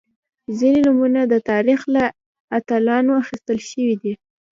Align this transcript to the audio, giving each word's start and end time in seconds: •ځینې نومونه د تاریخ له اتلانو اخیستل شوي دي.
•ځینې 0.57 0.79
نومونه 0.87 1.21
د 1.27 1.33
تاریخ 1.49 1.79
له 1.95 2.03
اتلانو 2.57 3.11
اخیستل 3.21 3.57
شوي 3.69 3.95
دي. 4.01 4.13